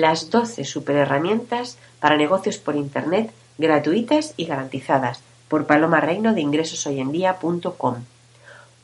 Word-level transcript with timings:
las 0.00 0.30
12 0.30 0.64
superherramientas 0.64 1.78
para 2.00 2.16
negocios 2.16 2.58
por 2.58 2.76
Internet 2.76 3.32
gratuitas 3.58 4.34
y 4.36 4.46
garantizadas 4.46 5.20
por 5.48 5.66
Paloma 5.66 6.00
Reino 6.00 6.34
de 6.34 6.40
ingresoshoyendía.com. 6.40 7.94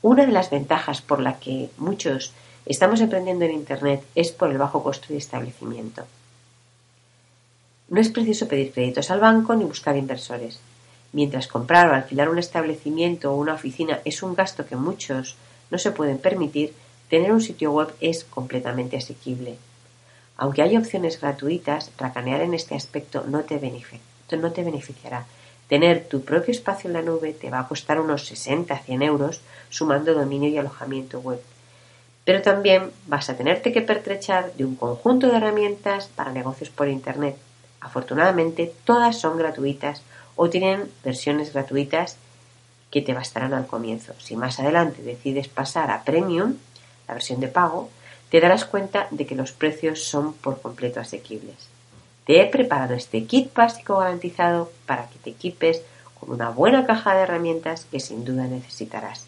Una 0.02 0.26
de 0.26 0.32
las 0.32 0.50
ventajas 0.50 1.00
por 1.02 1.20
la 1.20 1.38
que 1.38 1.70
muchos 1.76 2.32
estamos 2.66 3.00
emprendiendo 3.00 3.44
en 3.44 3.52
Internet 3.52 4.04
es 4.14 4.32
por 4.32 4.50
el 4.50 4.58
bajo 4.58 4.82
costo 4.82 5.08
de 5.08 5.18
establecimiento. 5.18 6.04
No 7.88 8.00
es 8.00 8.08
preciso 8.08 8.48
pedir 8.48 8.72
créditos 8.72 9.10
al 9.10 9.20
banco 9.20 9.54
ni 9.54 9.64
buscar 9.64 9.96
inversores. 9.96 10.60
Mientras 11.12 11.46
comprar 11.46 11.90
o 11.90 11.94
alquilar 11.94 12.30
un 12.30 12.38
establecimiento 12.38 13.32
o 13.32 13.36
una 13.36 13.54
oficina 13.54 14.00
es 14.04 14.22
un 14.22 14.34
gasto 14.34 14.64
que 14.64 14.76
muchos 14.76 15.36
no 15.70 15.79
se 15.79 15.92
pueden 15.92 16.18
permitir, 16.18 16.72
tener 17.10 17.32
un 17.32 17.42
sitio 17.42 17.72
web 17.72 17.92
es 18.00 18.24
completamente 18.24 18.96
asequible. 18.96 19.58
Aunque 20.36 20.62
hay 20.62 20.76
opciones 20.76 21.20
gratuitas, 21.20 21.91
racanear 21.98 22.40
en 22.40 22.54
este 22.54 22.74
aspecto 22.74 23.24
no 23.27 23.40
te, 23.40 23.60
no 24.36 24.52
te 24.52 24.64
beneficiará. 24.64 25.27
Tener 25.68 26.09
tu 26.09 26.23
propio 26.23 26.52
espacio 26.52 26.88
en 26.88 26.95
la 26.95 27.02
nube 27.02 27.32
te 27.32 27.50
va 27.50 27.60
a 27.60 27.68
costar 27.68 28.00
unos 28.00 28.27
60 28.27 28.76
100 28.76 29.02
euros 29.02 29.40
sumando 29.70 30.14
dominio 30.14 30.48
y 30.48 30.59
alojamiento 30.59 31.20
web. 31.20 31.40
Pero 32.24 32.42
también 32.42 32.90
vas 33.06 33.30
a 33.30 33.37
tenerte 33.37 33.73
que 33.73 33.82
pertrechar 33.82 34.52
de 34.54 34.64
un 34.64 34.76
conjunto 34.76 35.28
de 35.28 35.37
herramientas 35.37 36.09
para 36.14 36.32
negocios 36.32 36.70
por 36.70 36.88
Internet 36.88 37.37
Afortunadamente, 37.82 38.73
todas 38.84 39.18
son 39.18 39.37
gratuitas 39.37 40.02
o 40.37 40.48
tienen 40.48 40.88
versiones 41.02 41.52
gratuitas 41.52 42.16
que 42.92 43.02
te 43.02 43.12
bastarán 43.12 43.54
al 43.54 43.66
comienzo. 43.66 44.14
Si 44.18 44.37
más 44.37 44.60
adelante 44.60 45.02
decides 45.02 45.48
pasar 45.48 45.90
a 45.90 46.04
Premium, 46.04 46.54
la 47.09 47.14
versión 47.14 47.40
de 47.40 47.48
pago, 47.48 47.90
te 48.32 48.41
darás 48.41 48.64
cuenta 48.64 49.09
de 49.10 49.27
que 49.27 49.34
los 49.34 49.52
precios 49.52 50.04
son 50.04 50.32
por 50.32 50.62
completo 50.62 51.00
asequibles. 51.00 51.68
Te 52.24 52.40
he 52.40 52.46
preparado 52.46 52.95
este 52.95 53.27
kit 53.27 53.52
básico 53.52 53.98
garantizado 53.98 54.73
para 54.87 55.07
que 55.10 55.18
te 55.18 55.29
equipes 55.29 55.82
con 56.18 56.30
una 56.30 56.48
buena 56.48 56.87
caja 56.87 57.15
de 57.15 57.24
herramientas 57.24 57.87
que 57.90 58.01
sin 58.01 58.24
duda 58.24 58.45
necesitarás. 58.45 59.26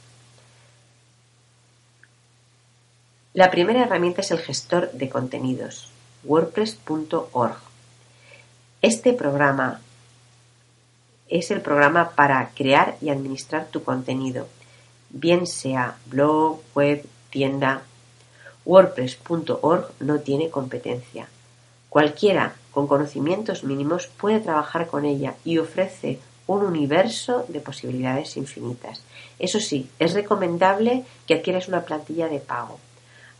La 3.34 3.51
primera 3.51 3.83
herramienta 3.83 4.23
es 4.23 4.31
el 4.31 4.39
gestor 4.39 4.91
de 4.92 5.11
contenidos, 5.11 5.91
wordpress.org. 6.25 7.59
Este 8.81 9.12
programa 9.12 9.83
es 11.29 11.51
el 11.51 11.61
programa 11.61 12.12
para 12.12 12.53
crear 12.55 12.97
y 13.03 13.11
administrar 13.11 13.67
tu 13.67 13.84
contenido, 13.84 14.48
bien 15.11 15.47
sea 15.47 15.98
blog, 16.07 16.62
web, 16.75 17.05
tienda. 17.29 17.83
WordPress.org 18.65 19.91
no 20.01 20.20
tiene 20.20 20.51
competencia. 20.51 21.29
Cualquiera 21.89 22.55
con 22.70 22.87
conocimientos 22.87 23.65
mínimos 23.65 24.09
puede 24.09 24.41
trabajar 24.41 24.89
con 24.89 25.05
ella 25.05 25.34
y 25.45 25.59
ofrece 25.59 26.19
un 26.47 26.62
universo 26.65 27.47
de 27.48 27.61
posibilidades 27.61 28.37
infinitas. 28.37 29.03
Eso 29.39 29.61
sí, 29.61 29.89
es 29.98 30.12
recomendable 30.15 31.05
que 31.27 31.35
adquieras 31.35 31.69
una 31.69 31.85
plantilla 31.85 32.29
de 32.29 32.41
pago. 32.41 32.79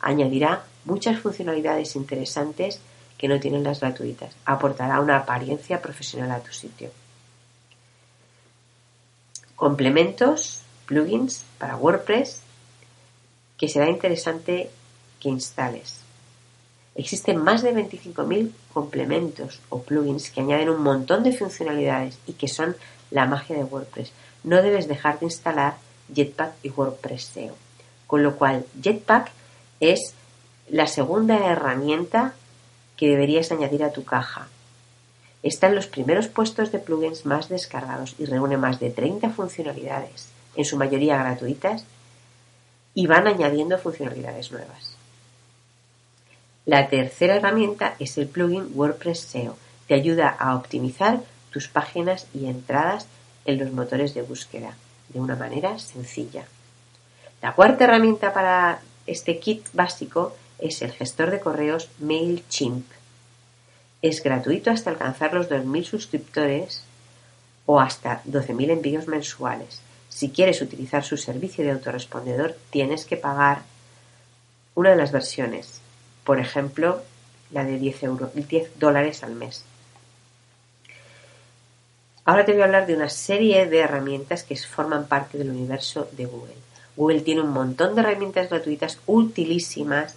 Añadirá 0.01 0.65
muchas 0.85 1.19
funcionalidades 1.19 1.97
interesantes 1.97 2.81
que 3.19 3.29
no 3.29 3.41
tienen 3.41 3.65
las 3.65 3.81
gratuitas. 3.81 4.35
Aportará 4.45 5.01
una 5.01 5.17
apariencia 5.17 5.81
profesional 5.81 6.31
a 6.31 6.41
tu 6.41 6.53
sitio. 6.53 6.91
Complementos, 9.57 10.61
plugins 10.87 11.45
para 11.59 11.77
WordPress 11.77 12.43
que 13.57 13.69
será 13.69 13.89
interesante 13.89 14.71
que 15.25 15.31
instales. 15.31 16.01
Existen 16.95 17.39
más 17.39 17.63
de 17.63 17.75
25.000 17.75 18.53
complementos 18.75 19.61
o 19.71 19.83
plugins 19.83 20.31
que 20.31 20.43
añaden 20.43 20.69
un 20.69 20.83
montón 20.83 21.25
de 21.25 21.33
funcionalidades 21.33 22.19
y 22.27 22.35
que 22.35 22.47
son 22.47 22.77
la 23.11 23.25
magia 23.25 23.57
de 23.57 23.65
WordPress. 23.65 24.13
No 24.45 24.63
debes 24.63 24.87
dejar 24.87 25.19
de 25.19 25.27
instalar 25.27 25.77
Jetpack 26.15 26.53
y 26.63 26.69
WordPress 26.69 27.25
SEO. 27.25 27.55
Con 28.07 28.23
lo 28.23 28.37
cual, 28.37 28.67
Jetpack 28.83 29.33
es 29.81 30.13
la 30.69 30.87
segunda 30.87 31.39
herramienta 31.51 32.35
que 32.99 33.09
deberías 33.09 33.51
añadir 33.51 33.83
a 33.83 33.93
tu 33.93 34.05
caja. 34.05 34.49
Está 35.43 35.69
en 35.69 35.75
los 35.75 35.87
primeros 35.87 36.29
puestos 36.29 36.71
de 36.71 36.79
plugins 36.81 37.25
más 37.25 37.49
descargados 37.49 38.15
y 38.19 38.27
reúne 38.27 38.59
más 38.59 38.79
de 38.79 38.91
30 38.91 39.31
funcionalidades, 39.31 40.29
en 40.55 40.67
su 40.67 40.77
mayoría 40.77 41.17
gratuitas, 41.17 41.87
y 42.93 43.07
van 43.07 43.27
añadiendo 43.27 43.79
funcionalidades 43.79 44.53
nuevas. 44.53 44.95
La 46.67 46.89
tercera 46.89 47.37
herramienta 47.37 47.95
es 47.99 48.17
el 48.17 48.27
plugin 48.27 48.71
WordPress 48.75 49.21
SEO. 49.21 49.57
Te 49.87 49.95
ayuda 49.95 50.29
a 50.29 50.57
optimizar 50.57 51.21
tus 51.51 51.69
páginas 51.69 52.27
y 52.33 52.47
entradas 52.47 53.07
en 53.45 53.59
los 53.59 53.71
motores 53.71 54.15
de 54.15 54.23
búsqueda 54.23 54.75
de 55.11 55.21
una 55.21 55.37
manera 55.37 55.79
sencilla. 55.79 56.45
La 57.43 57.53
cuarta 57.53 57.85
herramienta 57.85 58.33
para 58.33 58.81
este 59.07 59.39
kit 59.39 59.67
básico 59.75 60.35
es 60.59 60.81
el 60.81 60.93
gestor 60.93 61.31
de 61.31 61.41
correos 61.41 61.91
MailChimp. 62.01 62.87
Es 64.01 64.23
gratuito 64.23 64.71
hasta 64.71 64.89
alcanzar 64.89 65.35
los 65.35 65.51
2.000 65.51 65.85
suscriptores 65.85 66.83
o 67.67 67.79
hasta 67.79 68.23
12.000 68.25 68.71
envíos 68.71 69.07
mensuales. 69.07 69.83
Si 70.09 70.31
quieres 70.31 70.63
utilizar 70.63 71.05
su 71.05 71.19
servicio 71.19 71.63
de 71.63 71.73
autorrespondedor, 71.73 72.57
tienes 72.71 73.05
que 73.05 73.19
pagar 73.19 73.63
una 74.75 74.91
de 74.91 74.97
las 74.97 75.13
versiones, 75.13 75.81
por 76.25 76.41
ejemplo, 76.41 77.03
la 77.51 77.65
de 77.65 77.79
10, 77.79 78.01
10 78.49 78.79
dólares 78.79 79.23
al 79.23 79.35
mes. 79.35 79.65
Ahora 82.25 82.47
te 82.47 82.53
voy 82.53 82.63
a 82.63 82.65
hablar 82.65 82.87
de 82.87 82.97
una 82.97 83.11
serie 83.11 83.67
de 83.67 83.81
herramientas 83.81 84.45
que 84.45 84.57
forman 84.57 85.07
parte 85.07 85.37
del 85.37 85.51
universo 85.51 86.09
de 86.13 86.25
Google. 86.25 86.55
Google 86.97 87.21
tiene 87.21 87.43
un 87.43 87.51
montón 87.51 87.95
de 87.95 88.01
herramientas 88.01 88.49
gratuitas 88.49 88.99
utilísimas 89.07 90.15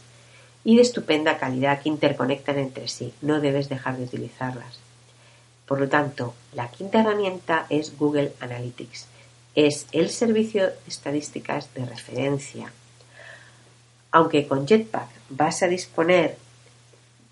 y 0.64 0.78
de 0.78 0.84
estupenda 0.84 1.38
calidad 1.38 1.82
que 1.82 1.90
interconectan 1.90 2.60
entre 2.60 2.88
sí. 2.88 3.14
No 3.22 3.42
debes 3.42 3.68
dejar 3.68 3.98
de 3.98 4.06
utilizarlas. 4.06 4.80
Por 5.66 5.82
lo 5.82 5.90
tanto, 5.90 6.34
la 6.54 6.70
quinta 6.72 7.02
herramienta 7.02 7.66
es 7.70 7.98
Google 7.98 8.32
Analytics. 8.40 9.08
Es 9.56 9.88
el 9.92 10.10
servicio 10.10 10.68
de 10.68 10.74
estadísticas 10.88 11.74
de 11.74 11.86
referencia. 11.86 12.72
Aunque 14.18 14.48
con 14.48 14.66
Jetpack 14.66 15.10
vas 15.30 15.62
a 15.62 15.68
disponer 15.68 16.38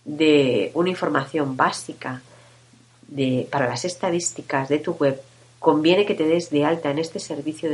de 0.04 0.70
una 0.76 0.92
información 0.92 1.58
básica 1.58 2.22
para 3.50 3.68
las 3.68 3.86
estadísticas 3.86 4.70
de 4.70 4.78
tu 4.78 4.92
web, 4.92 5.20
conviene 5.58 6.06
que 6.06 6.14
te 6.14 6.28
des 6.28 6.52
de 6.52 6.64
alta 6.64 6.92
en 6.92 7.00
este 7.00 7.20
servicio, 7.20 7.72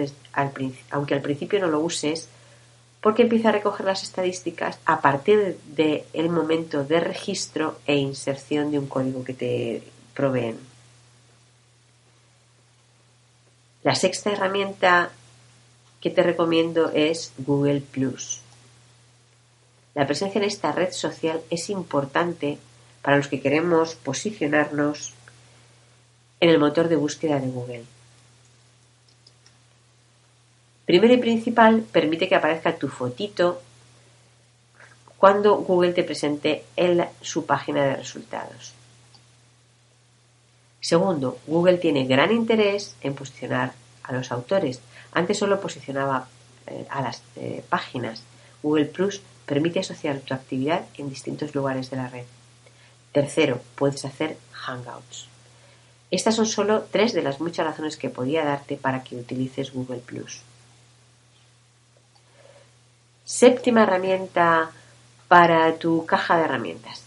aunque 0.91 1.13
al 1.13 1.21
principio 1.21 1.59
no 1.59 1.67
lo 1.67 1.81
uses, 1.81 2.29
porque 3.01 3.23
empieza 3.23 3.49
a 3.49 3.51
recoger 3.51 3.85
las 3.85 4.01
estadísticas 4.01 4.79
a 4.85 5.01
partir 5.01 5.59
del 5.75 6.29
momento 6.29 6.85
de 6.85 7.01
registro 7.01 7.79
e 7.85 7.97
inserción 7.97 8.71
de 8.71 8.79
un 8.79 8.87
código 8.87 9.25
que 9.25 9.33
te 9.33 9.83
proveen. 10.13 10.57
La 13.83 13.95
sexta 13.95 14.31
herramienta 14.31 15.11
que 15.99 16.11
te 16.11 16.23
recomiendo 16.23 16.91
es 16.91 17.33
Google 17.39 17.81
Plus. 17.81 18.39
La 19.93 20.05
presencia 20.05 20.39
en 20.39 20.45
esta 20.45 20.71
red 20.71 20.91
social 20.91 21.41
es 21.49 21.69
importante 21.69 22.57
para 23.01 23.17
los 23.17 23.27
que 23.27 23.41
queremos 23.41 23.95
posicionarnos 23.95 25.13
en 26.39 26.49
el 26.49 26.59
motor 26.59 26.87
de 26.87 26.95
búsqueda 26.95 27.39
de 27.39 27.47
Google. 27.47 27.83
Primero 30.85 31.13
y 31.13 31.17
principal, 31.17 31.85
permite 31.91 32.27
que 32.27 32.35
aparezca 32.35 32.75
tu 32.75 32.87
fotito 32.87 33.61
cuando 35.17 35.55
Google 35.57 35.93
te 35.93 36.03
presente 36.03 36.65
en 36.75 37.05
su 37.21 37.45
página 37.45 37.85
de 37.85 37.95
resultados. 37.95 38.73
Segundo, 40.79 41.37
Google 41.45 41.77
tiene 41.77 42.05
gran 42.05 42.31
interés 42.31 42.95
en 43.01 43.13
posicionar 43.13 43.73
a 44.03 44.13
los 44.13 44.31
autores. 44.31 44.81
Antes 45.13 45.37
solo 45.37 45.61
posicionaba 45.61 46.27
eh, 46.65 46.87
a 46.89 47.01
las 47.01 47.21
eh, 47.35 47.63
páginas. 47.69 48.23
Google 48.63 48.85
Plus 48.85 49.21
permite 49.51 49.81
asociar 49.81 50.21
tu 50.21 50.33
actividad 50.33 50.85
en 50.97 51.09
distintos 51.09 51.53
lugares 51.53 51.89
de 51.89 51.97
la 51.97 52.07
red. 52.07 52.23
Tercero, 53.11 53.59
puedes 53.75 54.05
hacer 54.05 54.37
Hangouts. 54.53 55.27
Estas 56.09 56.37
son 56.37 56.45
solo 56.45 56.83
tres 56.89 57.11
de 57.11 57.21
las 57.21 57.41
muchas 57.41 57.65
razones 57.65 57.97
que 57.97 58.09
podía 58.09 58.45
darte 58.45 58.77
para 58.77 59.03
que 59.03 59.17
utilices 59.17 59.73
Google 59.73 59.99
Plus. 59.99 60.41
Séptima 63.25 63.83
herramienta 63.83 64.71
para 65.27 65.75
tu 65.75 66.05
caja 66.05 66.37
de 66.37 66.45
herramientas. 66.45 67.03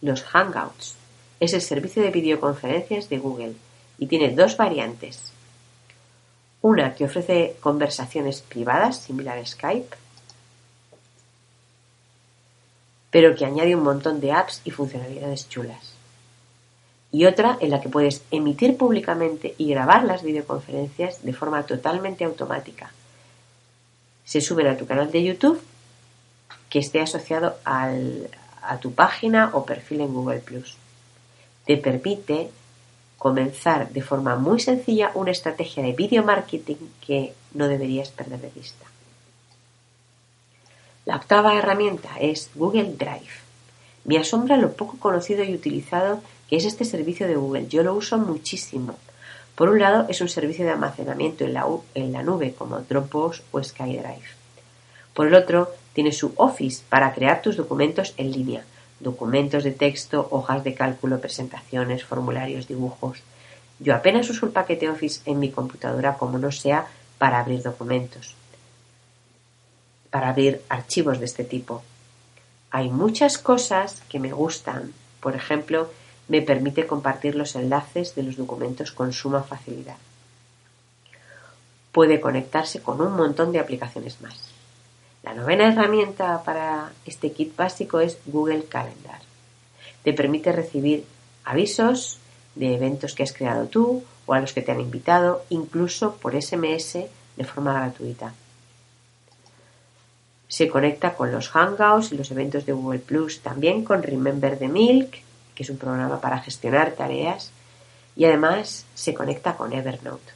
Los 0.00 0.22
Hangouts. 0.22 0.94
Es 1.40 1.54
el 1.54 1.62
servicio 1.62 2.04
de 2.04 2.12
videoconferencias 2.12 3.08
de 3.08 3.18
Google 3.18 3.54
y 3.98 4.06
tiene 4.06 4.30
dos 4.30 4.56
variantes. 4.56 5.32
Una 6.62 6.94
que 6.94 7.06
ofrece 7.06 7.56
conversaciones 7.58 8.42
privadas 8.42 8.98
similar 8.98 9.38
a 9.38 9.44
Skype 9.44 9.96
pero 13.10 13.34
que 13.34 13.44
añade 13.44 13.74
un 13.74 13.82
montón 13.82 14.20
de 14.20 14.32
apps 14.32 14.60
y 14.64 14.70
funcionalidades 14.70 15.48
chulas. 15.48 15.94
Y 17.10 17.24
otra 17.24 17.56
en 17.60 17.70
la 17.70 17.80
que 17.80 17.88
puedes 17.88 18.22
emitir 18.30 18.76
públicamente 18.76 19.54
y 19.56 19.70
grabar 19.70 20.04
las 20.04 20.22
videoconferencias 20.22 21.22
de 21.22 21.32
forma 21.32 21.62
totalmente 21.62 22.24
automática. 22.24 22.92
Se 24.24 24.42
suben 24.42 24.66
a 24.66 24.76
tu 24.76 24.86
canal 24.86 25.10
de 25.10 25.24
YouTube 25.24 25.60
que 26.68 26.80
esté 26.80 27.00
asociado 27.00 27.56
a 27.64 28.76
tu 28.80 28.92
página 28.92 29.50
o 29.54 29.64
perfil 29.64 30.02
en 30.02 30.12
Google⁇ 30.12 30.44
Te 31.64 31.78
permite 31.78 32.50
comenzar 33.16 33.90
de 33.90 34.02
forma 34.02 34.36
muy 34.36 34.60
sencilla 34.60 35.10
una 35.14 35.32
estrategia 35.32 35.82
de 35.82 35.92
video 35.92 36.22
marketing 36.22 36.76
que 37.04 37.32
no 37.54 37.68
deberías 37.68 38.10
perder 38.10 38.40
de 38.40 38.50
vista. 38.50 38.86
La 41.08 41.16
octava 41.16 41.56
herramienta 41.56 42.10
es 42.20 42.50
Google 42.54 42.92
Drive. 42.98 43.32
Me 44.04 44.18
asombra 44.18 44.58
lo 44.58 44.74
poco 44.74 44.98
conocido 44.98 45.42
y 45.42 45.54
utilizado 45.54 46.20
que 46.50 46.56
es 46.56 46.66
este 46.66 46.84
servicio 46.84 47.26
de 47.26 47.36
Google. 47.36 47.66
Yo 47.66 47.82
lo 47.82 47.94
uso 47.94 48.18
muchísimo. 48.18 48.94
Por 49.54 49.70
un 49.70 49.78
lado, 49.78 50.04
es 50.10 50.20
un 50.20 50.28
servicio 50.28 50.66
de 50.66 50.72
almacenamiento 50.72 51.44
en 51.44 51.54
la, 51.54 51.64
en 51.94 52.12
la 52.12 52.22
nube 52.22 52.52
como 52.52 52.80
Dropbox 52.80 53.42
o 53.52 53.64
SkyDrive. 53.64 54.28
Por 55.14 55.28
el 55.28 55.34
otro, 55.34 55.70
tiene 55.94 56.12
su 56.12 56.34
Office 56.36 56.84
para 56.86 57.14
crear 57.14 57.40
tus 57.40 57.56
documentos 57.56 58.12
en 58.18 58.30
línea, 58.30 58.66
documentos 59.00 59.64
de 59.64 59.70
texto, 59.70 60.28
hojas 60.30 60.62
de 60.62 60.74
cálculo, 60.74 61.22
presentaciones, 61.22 62.04
formularios, 62.04 62.68
dibujos. 62.68 63.22
Yo 63.78 63.94
apenas 63.94 64.28
uso 64.28 64.44
el 64.44 64.52
paquete 64.52 64.90
Office 64.90 65.22
en 65.24 65.38
mi 65.38 65.50
computadora 65.50 66.18
como 66.18 66.36
no 66.36 66.52
sea 66.52 66.86
para 67.16 67.40
abrir 67.40 67.62
documentos 67.62 68.37
para 70.10 70.30
abrir 70.30 70.62
archivos 70.68 71.18
de 71.18 71.26
este 71.26 71.44
tipo. 71.44 71.82
Hay 72.70 72.90
muchas 72.90 73.38
cosas 73.38 74.02
que 74.08 74.18
me 74.18 74.32
gustan. 74.32 74.92
Por 75.20 75.34
ejemplo, 75.34 75.90
me 76.28 76.42
permite 76.42 76.86
compartir 76.86 77.34
los 77.34 77.56
enlaces 77.56 78.14
de 78.14 78.22
los 78.22 78.36
documentos 78.36 78.92
con 78.92 79.12
suma 79.12 79.42
facilidad. 79.42 79.96
Puede 81.92 82.20
conectarse 82.20 82.82
con 82.82 83.00
un 83.00 83.16
montón 83.16 83.50
de 83.52 83.58
aplicaciones 83.58 84.20
más. 84.20 84.38
La 85.22 85.34
novena 85.34 85.68
herramienta 85.68 86.42
para 86.44 86.92
este 87.06 87.32
kit 87.32 87.56
básico 87.56 88.00
es 88.00 88.18
Google 88.26 88.64
Calendar. 88.64 89.20
Te 90.04 90.12
permite 90.12 90.52
recibir 90.52 91.04
avisos 91.44 92.18
de 92.54 92.74
eventos 92.74 93.14
que 93.14 93.22
has 93.22 93.32
creado 93.32 93.66
tú 93.66 94.04
o 94.26 94.34
a 94.34 94.40
los 94.40 94.52
que 94.52 94.62
te 94.62 94.70
han 94.70 94.80
invitado, 94.80 95.44
incluso 95.48 96.16
por 96.16 96.40
SMS 96.40 96.98
de 97.36 97.44
forma 97.44 97.72
gratuita. 97.72 98.34
Se 100.48 100.68
conecta 100.68 101.14
con 101.14 101.30
los 101.30 101.50
Hangouts 101.50 102.12
y 102.12 102.16
los 102.16 102.30
eventos 102.30 102.66
de 102.66 102.72
Google 102.72 103.00
Plus, 103.00 103.40
también 103.40 103.84
con 103.84 104.02
Remember 104.02 104.58
the 104.58 104.68
Milk, 104.68 105.18
que 105.54 105.62
es 105.62 105.70
un 105.70 105.76
programa 105.76 106.20
para 106.20 106.40
gestionar 106.40 106.92
tareas, 106.92 107.50
y 108.16 108.24
además 108.24 108.86
se 108.94 109.14
conecta 109.14 109.56
con 109.56 109.72
Evernote. 109.72 110.32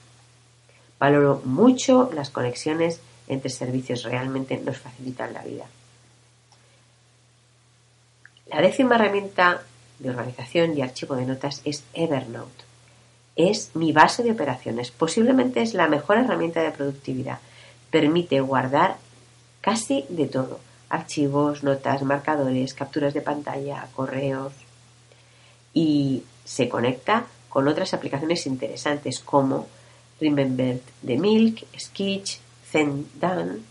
Valoro 0.99 1.43
mucho 1.45 2.11
las 2.15 2.31
conexiones 2.31 3.01
entre 3.27 3.51
servicios, 3.51 4.05
realmente 4.05 4.57
nos 4.59 4.79
facilitan 4.79 5.33
la 5.33 5.43
vida. 5.43 5.65
La 8.47 8.61
décima 8.61 8.97
herramienta 8.97 9.63
de 9.99 10.11
organización 10.11 10.77
y 10.77 10.83
archivo 10.83 11.17
de 11.17 11.27
notas 11.27 11.63
es 11.65 11.85
Evernote. 11.95 12.65
Es 13.35 13.71
mi 13.75 13.93
base 13.93 14.23
de 14.23 14.33
operaciones, 14.33 14.91
posiblemente 14.91 15.63
es 15.63 15.73
la 15.73 15.89
mejor 15.89 16.19
herramienta 16.19 16.63
de 16.63 16.71
productividad. 16.71 17.39
Permite 17.91 18.41
guardar 18.41 18.97
casi 19.63 20.05
de 20.11 20.27
todo. 20.27 20.61
Archivos, 20.91 21.63
notas, 21.63 22.03
marcadores, 22.03 22.75
capturas 22.75 23.15
de 23.15 23.23
pantalla, 23.23 23.89
correos. 23.95 24.53
Y 25.73 26.25
se 26.45 26.69
conecta 26.69 27.25
con 27.49 27.67
otras 27.69 27.95
aplicaciones 27.95 28.47
interesantes 28.47 29.21
como 29.21 29.67
Remember 30.21 30.81
the 31.05 31.17
Milk, 31.17 31.65
Sketch, 31.79 32.39
Zendan. 32.71 33.65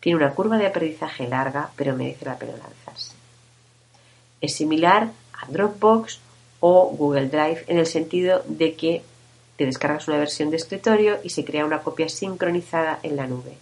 Tiene 0.00 0.16
una 0.16 0.34
curva 0.34 0.58
de 0.58 0.66
aprendizaje 0.66 1.28
larga, 1.28 1.70
pero 1.76 1.94
merece 1.94 2.24
la 2.24 2.36
pena 2.36 2.52
lanzarse. 2.52 3.14
Es 4.40 4.56
similar 4.56 5.12
a 5.32 5.46
Dropbox 5.46 6.18
o 6.58 6.88
Google 6.96 7.28
Drive 7.28 7.64
en 7.68 7.78
el 7.78 7.86
sentido 7.86 8.42
de 8.46 8.74
que 8.74 9.02
te 9.56 9.66
descargas 9.66 10.08
una 10.08 10.18
versión 10.18 10.50
de 10.50 10.56
escritorio 10.56 11.18
y 11.22 11.30
se 11.30 11.44
crea 11.44 11.64
una 11.64 11.82
copia 11.82 12.08
sincronizada 12.08 12.98
en 13.02 13.16
la 13.16 13.26
nube. 13.26 13.56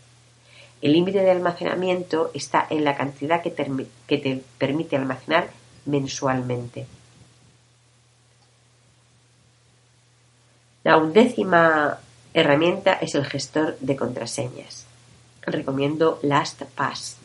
El 0.83 0.95
límite 0.95 1.21
de 1.21 1.31
almacenamiento 1.31 2.31
está 2.33 2.67
en 2.71 2.85
la 2.85 2.97
cantidad 2.97 3.43
que 3.43 3.51
te, 3.51 4.43
permite 4.59 4.97
almacenar 4.97 5.51
mensualmente. 5.85 6.87
La 10.83 10.97
undécima 10.97 11.99
herramienta 12.33 12.95
es 12.95 13.15
el 13.15 13.27
gestor 13.27 13.77
de 13.81 13.97
contraseñas. 13.97 14.87
Recomiendo 15.43 16.19
LastPass. 16.23 17.19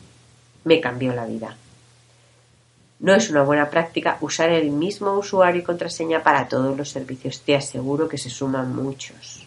Me 0.64 0.80
cambió 0.80 1.14
la 1.14 1.24
vida. 1.24 1.56
No 2.98 3.14
es 3.14 3.30
una 3.30 3.42
buena 3.42 3.70
práctica 3.70 4.18
usar 4.20 4.50
el 4.50 4.70
mismo 4.70 5.12
usuario 5.12 5.62
y 5.62 5.64
contraseña 5.64 6.22
para 6.22 6.48
todos 6.48 6.76
los 6.76 6.90
servicios. 6.90 7.40
Te 7.40 7.56
aseguro 7.56 8.08
que 8.08 8.18
se 8.18 8.28
suman 8.28 8.74
muchos 8.74 9.45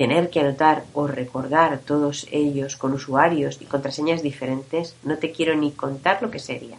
tener 0.00 0.30
que 0.30 0.40
anotar 0.40 0.84
o 0.94 1.06
recordar 1.06 1.80
todos 1.80 2.26
ellos 2.30 2.74
con 2.76 2.94
usuarios 2.94 3.58
y 3.60 3.66
contraseñas 3.66 4.22
diferentes, 4.22 4.96
no 5.02 5.18
te 5.18 5.30
quiero 5.30 5.54
ni 5.54 5.72
contar 5.72 6.22
lo 6.22 6.30
que 6.30 6.38
sería. 6.38 6.78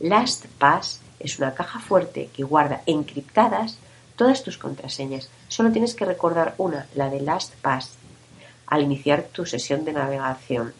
LastPass 0.00 1.00
es 1.20 1.38
una 1.38 1.54
caja 1.54 1.78
fuerte 1.78 2.30
que 2.34 2.42
guarda 2.42 2.82
encriptadas 2.86 3.78
todas 4.16 4.42
tus 4.42 4.58
contraseñas. 4.58 5.30
Solo 5.46 5.70
tienes 5.70 5.94
que 5.94 6.04
recordar 6.04 6.56
una, 6.58 6.88
la 6.96 7.08
de 7.10 7.20
LastPass, 7.20 7.92
al 8.66 8.82
iniciar 8.82 9.22
tu 9.30 9.46
sesión 9.46 9.84
de 9.84 9.92
navegación 9.92 10.74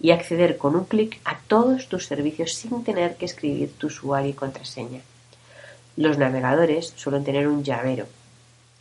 y 0.00 0.10
acceder 0.10 0.58
con 0.58 0.74
un 0.74 0.84
clic 0.84 1.20
a 1.24 1.38
todos 1.46 1.88
tus 1.88 2.06
servicios 2.06 2.54
sin 2.54 2.82
tener 2.82 3.14
que 3.14 3.26
escribir 3.26 3.72
tu 3.78 3.86
usuario 3.86 4.30
y 4.30 4.34
contraseña. 4.34 5.02
Los 5.96 6.18
navegadores 6.18 6.92
suelen 6.96 7.22
tener 7.22 7.46
un 7.46 7.62
llavero. 7.62 8.06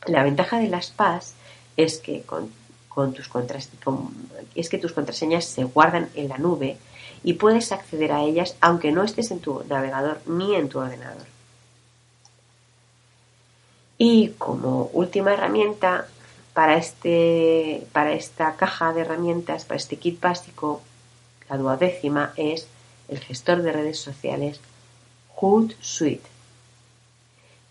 La 0.07 0.23
ventaja 0.23 0.57
de 0.57 0.69
LastPass 0.69 1.35
es 1.77 1.97
que 1.97 2.23
con, 2.23 2.51
tus 3.13 3.29
es 4.55 4.69
que 4.69 4.77
tus 4.77 4.93
contraseñas 4.93 5.45
se 5.45 5.63
guardan 5.63 6.09
en 6.15 6.29
la 6.29 6.37
nube 6.37 6.77
y 7.23 7.33
puedes 7.33 7.71
acceder 7.71 8.11
a 8.11 8.21
ellas 8.21 8.55
aunque 8.61 8.91
no 8.91 9.03
estés 9.03 9.31
en 9.31 9.39
tu 9.39 9.63
navegador 9.67 10.21
ni 10.25 10.55
en 10.55 10.69
tu 10.69 10.79
ordenador. 10.79 11.25
Y 13.97 14.29
como 14.37 14.89
última 14.93 15.33
herramienta 15.33 16.07
para, 16.53 16.77
este, 16.77 17.87
para 17.93 18.13
esta 18.13 18.55
caja 18.55 18.93
de 18.93 19.01
herramientas, 19.01 19.65
para 19.65 19.77
este 19.77 19.97
kit 19.97 20.19
básico, 20.19 20.81
la 21.49 21.57
duodécima 21.57 22.33
es 22.35 22.67
el 23.07 23.19
gestor 23.19 23.61
de 23.61 23.71
redes 23.71 23.99
sociales 23.99 24.59
Hootsuite 25.35 26.32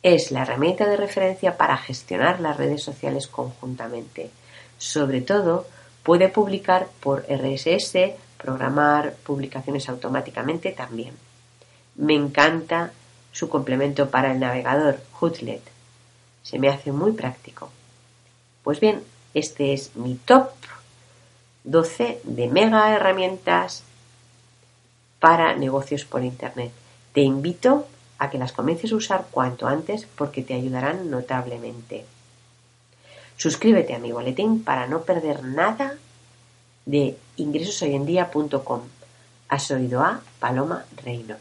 es 0.03 0.33
la 0.33 0.43
herramienta 0.43 0.87
de 0.87 0.97
referencia 0.97 1.57
para 1.57 1.77
gestionar 1.77 2.41
las 2.41 2.57
redes 2.57 2.83
sociales 2.83 3.29
conjuntamente. 3.29 4.31
Sobre 4.79 5.21
todo, 5.21 5.67
puede 6.03 6.29
publicar 6.29 6.89
por 7.01 7.25
RSS, 7.29 8.15
programar 8.37 9.15
publicaciones 9.25 9.89
automáticamente 9.89 10.73
también. 10.73 11.15
Me 11.95 12.15
encanta 12.15 12.93
su 13.31 13.49
complemento 13.49 14.11
para 14.11 14.33
el 14.33 14.41
navegador 14.41 15.01
Hootlet. 15.21 15.63
Se 16.43 16.59
me 16.59 16.69
hace 16.69 16.91
muy 16.91 17.13
práctico. 17.13 17.71
Pues 18.65 18.81
bien, 18.81 19.03
este 19.35 19.73
es 19.73 19.95
mi 19.95 20.17
top 20.17 20.51
12 21.65 22.21
de 22.25 22.49
mega 22.49 22.95
herramientas 22.95 23.85
para 25.21 25.55
negocios 25.55 26.05
por 26.05 26.25
Internet. 26.25 26.73
Te 27.13 27.21
invito 27.21 27.87
a 28.23 28.31
que 28.31 28.39
las 28.39 28.53
comiences 28.53 28.93
a 28.93 28.97
usar 28.97 29.27
cuanto 29.33 29.67
antes 29.67 30.07
porque 30.07 30.43
te 30.43 30.55
ayudarán 30.55 31.11
notablemente. 31.11 32.05
Suscríbete 33.37 33.95
a 33.95 33.99
mi 33.99 34.13
boletín 34.13 34.63
para 34.63 34.87
no 34.87 35.03
perder 35.03 35.43
nada 35.43 35.97
de 36.87 37.19
ingresoshoyendia.com. 37.37 38.83
Has 39.49 39.71
oído 39.73 40.03
a 40.03 40.21
Paloma 40.39 40.85
Reino. 41.05 41.35